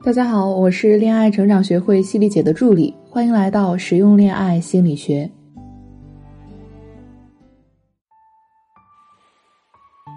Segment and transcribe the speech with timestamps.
[0.00, 5.28] 大家好，我是恋爱成长学会犀利姐的助理，欢迎来到实用恋爱心理学。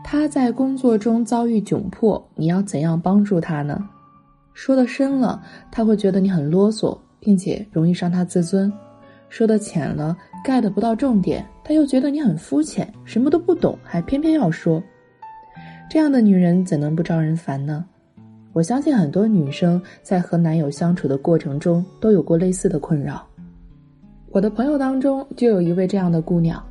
[0.04, 3.90] 他在工作中遭遇窘迫，你要怎样帮助他呢？
[4.54, 5.42] 说的深了，
[5.72, 8.72] 他会觉得你很啰嗦，并且容易伤他自尊；
[9.30, 14.82] 说的浅了，get 不到重点，他又觉得你很肤浅，什么都不懂，还偏偏要说。
[15.90, 17.84] 这样的女人怎能不招人烦呢？
[18.54, 23.26] 我相信很多女生在和男友相处的过程中都有过类似的困扰。
[24.30, 26.62] 我的朋友当中就有一位这样的姑娘。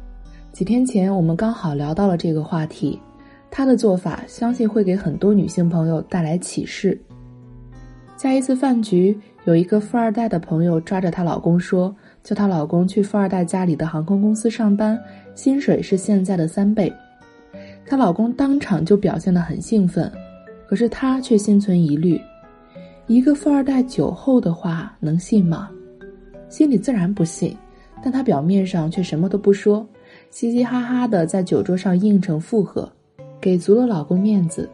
[0.52, 3.00] 几天前我们刚好聊到了这个话题，
[3.50, 7.00] 她的做法相信会给很多女性朋友带来启示。
[8.16, 14.98] 在一次饭局，有一个富二代的朋友抓着她老公说，叫她老公去富二代家里的航空公司上班，
[15.34, 16.92] 薪水是现在的三倍。
[17.86, 20.10] 她老公当场就表现得很兴奋。
[20.70, 22.16] 可是他却心存疑虑，
[23.08, 25.68] 一个富二代酒后的话能信吗？
[26.48, 27.56] 心里自然不信，
[28.00, 29.84] 但他表面上却什么都不说，
[30.30, 32.88] 嘻嘻哈哈的在酒桌上应承附和，
[33.40, 34.70] 给足了老公面子。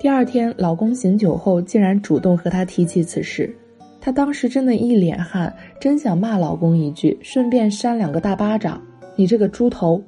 [0.00, 3.54] 第二天，老公醒酒后竟然主动和他提起此事，
[4.00, 8.80] 他当时真的一脸汗，真想骂老公一句，顺便扇两个大巴掌
[9.14, 10.02] ：“你这个猪头！”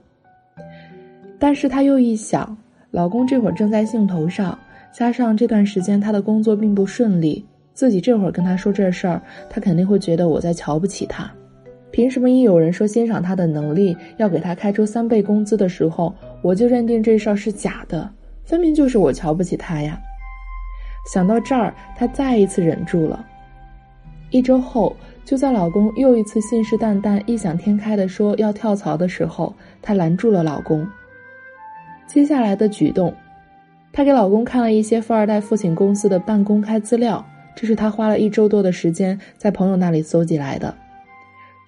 [1.38, 2.56] 但是他又一想，
[2.90, 4.58] 老公这会儿正在兴头上。
[4.94, 11.28] 加上这段时间他的工作并不顺利，自己这会儿跟他说这事儿，他肯定会觉得我在瞧不起他。
[11.90, 18.08] 凭什么一有人说欣赏他的能力，要给他开出三倍工资的时候，我就认定这事儿是假的？
[18.44, 20.00] 分明就是我瞧不起他呀！
[21.12, 23.26] 想到这儿，她再一次忍住了。
[24.30, 30.86] 一周后，就在老公又一次信誓旦旦、异想天开的说要跳槽的时候，她拦住了老公。
[32.06, 33.12] 接下来的举动。
[33.96, 40.74] 她给老公看了一些富二代父亲公司的半公开资料，这是她花了一周多的时间在朋友那里搜集来的。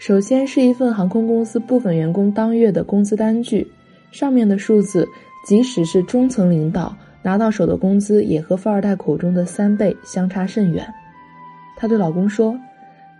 [0.00, 3.64] 首先是一份航空公司部分员工当月的工资单据，
[4.10, 5.08] 上面的数字，
[5.46, 6.92] 即使是中层领导
[7.22, 10.84] 拿到手的工资，也和富二代口中的三倍相差甚远。
[11.76, 12.58] 她对老公说：“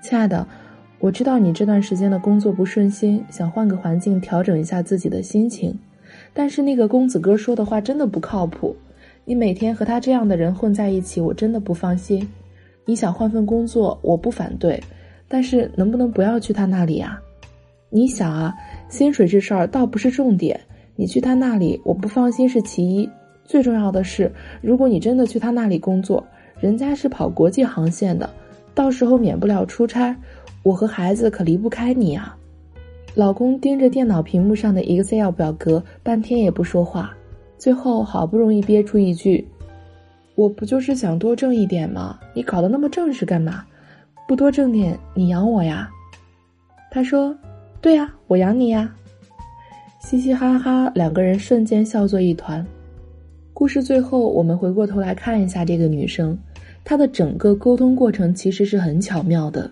[0.03, 0.44] 亲爱的，
[0.99, 5.78] 我知道你这段时间的工作不顺心，想换个环境调整一下自己的心情，
[6.34, 8.75] 但是那个公子哥说的话真的不靠谱。”
[9.28, 12.26] 你每天和他这样的人混在一起，我真的不放心。
[12.84, 14.81] 你想换份工作，我不反对，
[15.26, 17.20] 但是能不能不要去他那里啊？
[17.91, 18.54] 你想啊，
[18.88, 20.60] 薪水这事儿倒不是重点，
[20.94, 23.10] 你去他那里，我不放心是其一，
[23.44, 26.25] 最重要的是，如果你真的去他那里工作，
[26.60, 28.31] 人家是跑国际航线的，
[28.76, 30.16] 到时候免不了出差，
[30.62, 32.37] 我和孩子可离不开你啊。
[33.16, 37.12] 老公盯着电脑屏幕上的 Excel 表格，半天也不说话。
[37.59, 39.47] 最后好不容易憋出一句
[40.37, 42.19] ：“我不就是想多挣一点吗？
[42.34, 43.65] 你搞得那么正式干嘛？
[44.28, 45.91] 不多挣点，你养我呀？”
[46.91, 47.37] 他说
[47.81, 48.94] ：“对呀，我养你呀。”
[50.00, 52.65] 嘻嘻哈哈，两个人瞬间笑作一团。
[53.53, 56.38] 故事最后，我们回过头来看一下这个女生，
[56.84, 59.71] 她的整个沟通过程其实是很巧妙的。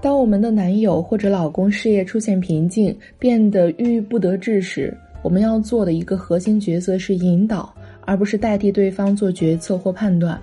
[0.00, 7.72] 当我们的男友或者老公事业出现瓶颈，变得郁郁不得志时，我们要做的一个核心角色是引导，
[8.04, 10.38] 而不是代替对方做决策或判断。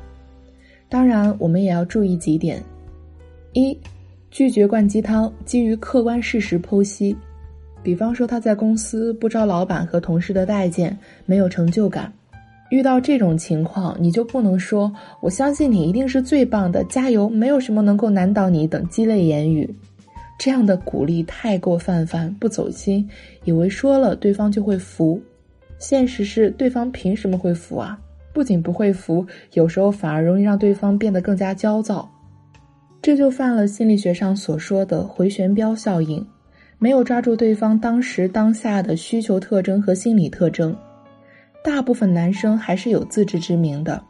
[0.87, 2.63] 当然，我们也要注意几点：
[3.53, 3.77] 一、
[4.31, 7.15] 拒绝灌鸡汤，基于客观事实剖析。
[7.83, 12.11] 比方说，他在公司不招老板和同事的待见，没有成就感。
[12.71, 14.91] 遇到这种情况，你就不能说
[15.21, 19.67] “我相信你一定是最棒的，加油，没有什么能够难倒你”等鸡肋言语。
[20.39, 23.07] 这样的鼓励太过泛泛，不走心，
[23.43, 25.21] 以为说了对方就会服。
[25.77, 27.99] 现实是，对方凭什么会服啊？
[28.33, 32.09] 不仅不会服，有时候反而容易让对方变得更加焦躁。
[33.01, 36.25] 这就犯了心理学上所说的回旋镖效应，
[36.77, 40.73] 没有抓住对方当时当下的需求特征和心理特征。
[41.61, 44.01] 大部分男生还是有自知之明的，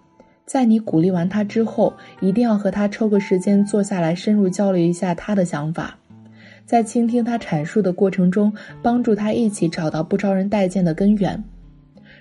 [0.46, 5.99] 在你鼓励完他之后，一定要和他抽个时间坐下来，深入交流一下他的想法。
[6.69, 11.44] 在倾听他阐述的过程中，帮助他一起找到不招人待见的根源。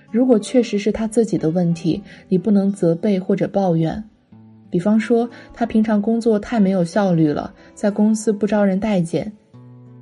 [0.09, 4.03] 如果确实是他自己的问题，你不能责备或者抱怨。
[4.71, 9.31] 比方说，他平常工作太没有效率了，在公司不招人待见，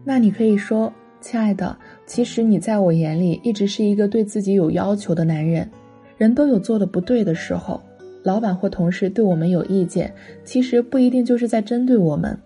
[0.05, 5.69] 那你可以说：“亲爱的，其实你在我眼里一直是一个对自己有要求的男人。
[6.17, 7.81] 人都有做的不对的时候，
[8.23, 10.13] 老板或同事对我们有意见，
[10.45, 12.39] 其实不一定就是在针对我们。”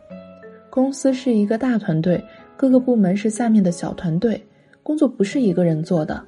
[0.72, 2.24] 公司是一个大团队，
[2.56, 4.42] 各个部门是下面的小团队，
[4.82, 6.24] 工作不是一个人做的。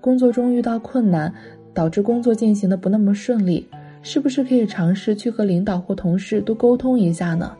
[0.00, 1.34] 工作中遇到困难，
[1.74, 3.66] 导致工作进行的不那么顺利，
[4.00, 7.52] 是不是可以尝试去和领导或同事多沟通一下呢？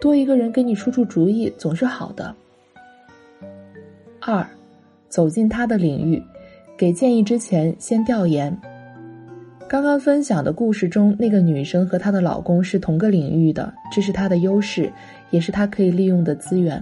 [0.00, 2.34] 多一个人给你出出主意总是好的。
[4.18, 4.46] 二，
[5.10, 6.22] 走进他的领域，
[6.74, 8.58] 给建议之前先调研。
[9.68, 14.92] 刚刚分享的故事中，那个女生和她的老公是同个领域的，这是她的优势，
[15.30, 16.80] 也是她可以利用的资源。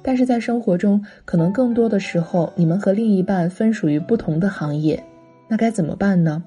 [0.00, 5.02] 但是在生活中，可能更多的时候，你们和另一半分属于不同的行业，
[5.48, 6.40] 那该怎么办呢？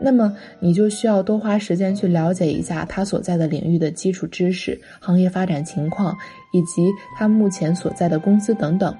[0.00, 6.14] 那么你就需要多花时间去了解一下他所在的领域的基础知识、行业发展情况，
[6.52, 8.94] 以及他目前所在的公司等等。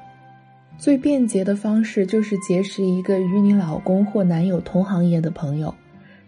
[0.78, 5.74] 最便捷的方式就是结识一个与你老公或男友同行业的朋友，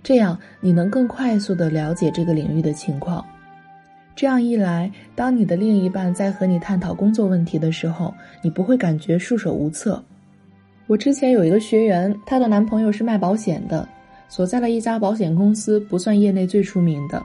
[0.02, 3.24] 这样你能更快速的了解这个领域的情况。
[4.16, 8.12] 这样一来，当你的另一半在和你探讨工作问题的时候，
[8.42, 10.02] 你不会感觉束手无策。
[10.86, 13.86] 我之前有一个学员，她的男朋友是卖保险的，
[14.28, 17.22] 所在的一家保险公司不算业内最出名的。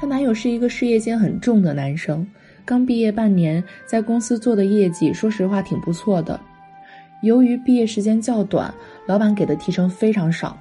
[0.00, 2.26] 她男友是一个事业心很重的男生。
[2.66, 6.40] 刚毕业半年，在公司做的业绩，说实话挺不错的。
[7.22, 8.72] 由于毕业时间较短，
[9.06, 10.56] 老板给的提成非常少，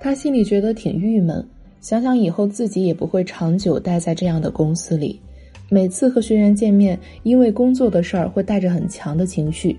[0.00, 1.44] 他心里觉得挺郁闷。
[1.80, 5.20] 想想以后自己也不会长久待在这样的公司里，
[5.68, 9.76] 每次和学员见面，因为工作的事儿会带着很强的情绪。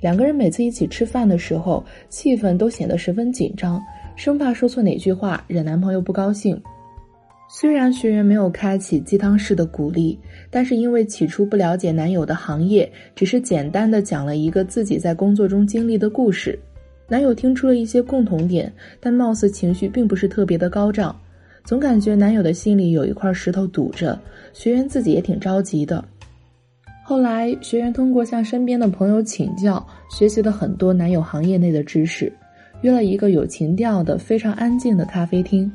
[0.00, 3.80] 两个人每次一起吃饭的时候，气氛都显得十分紧张，
[4.16, 6.60] 生怕说错哪句话惹男朋友不高兴。
[7.54, 10.18] 虽然学员没有开启鸡汤式的鼓励，
[10.50, 16.58] 但是因为起初不了解男友的行业，只是简单的讲了一个自己在工作中经历的故事，
[17.08, 21.14] 男友听出了一些共同点，但貌似情绪并不是特别的高涨，
[21.62, 24.18] 总感觉男友的心里有一块石头堵着，
[24.54, 26.02] 学员自己也挺着急的。
[27.04, 32.32] 后来学员通过向身边的朋友请教，学习了很多男友行业内的知识，
[32.80, 35.70] 约了一个有情调的、非常安静的咖啡厅。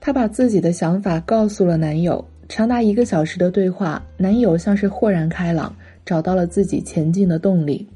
[0.00, 5.74] 她把自己的想法告诉了男友，长达一个小时的对话，男友像是豁然开朗，
[6.06, 7.86] 找到了自己前进的动力。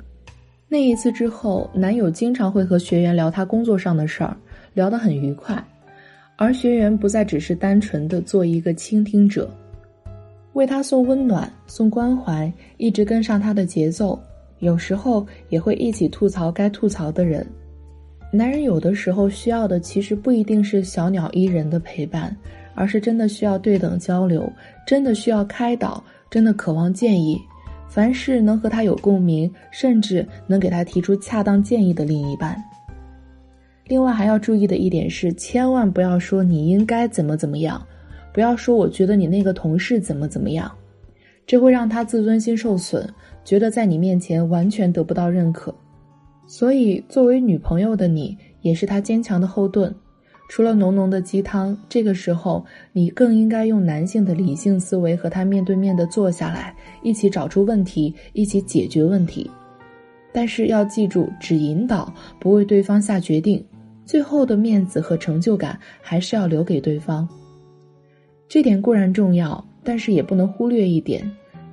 [0.68, 4.36] 那一次之后，男友经常会和学员聊他工作上的事儿，
[4.74, 5.62] 聊得很愉快，
[6.36, 9.50] 而学员不再只是单纯的做一个倾听者，
[10.54, 14.18] 为他送温暖、送关怀，一直跟上他的节奏，
[14.60, 17.46] 有时候也会一起吐槽该吐槽的人。
[18.34, 22.34] 男人有的时候需要的其实不一定是小鸟依人的陪伴，
[22.74, 24.50] 而是真的需要对等交流，
[24.86, 27.38] 真的需要开导，真的渴望建议，
[27.90, 32.56] 凡事能和他有共鸣，甚至能给他提出恰当建议的另一半。
[33.86, 37.86] 另外还要注意的一点是，千万不要说你应该怎么怎么样，
[38.32, 40.72] 不要说我觉得你那个同事怎么怎么样，
[41.46, 43.06] 这会让他自尊心受损，
[43.44, 45.74] 觉得在你面前完全得不到认可。
[46.46, 49.94] 所以，作为女朋友的你，也是他坚强的后盾。
[50.48, 52.62] 除了浓浓的鸡汤，这个时候
[52.92, 59.50] 你更应该用男性的理性思维和他面对面的坐下来，一起找出问题，一起解决问题。
[60.30, 63.64] 但是要记住，只引导，不为对方下决定。
[64.04, 67.26] 最后的面子和成就感还是要留给对方。
[68.46, 71.22] 这点固然重要，但是也不能忽略一点。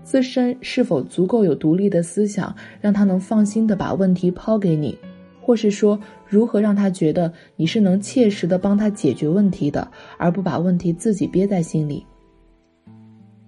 [0.10, 4.98] 自身是否足够有独立的思想，让他能放心的把问题抛给你，
[5.40, 12.04] 或是说如何让他觉得你是能切实的帮他解决问题的，而不把问题自己憋在心里。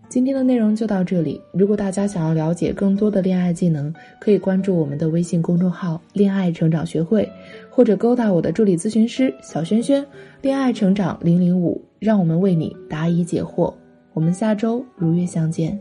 [0.07, 1.41] 今天的内容就到这里。
[1.51, 7.27] 如果大家想要了解更多的恋爱技能，可以关注我们的微信公众号“恋爱成长学会”，
[7.71, 10.05] 或者勾搭我的助理咨询师小轩轩
[10.43, 13.73] “恋爱成长零零五”，让我们为你答疑解惑。
[14.13, 15.79] 我们下周如约相见。